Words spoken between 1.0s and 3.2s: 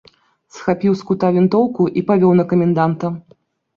з кута вінтоўку і павёў на каменданта.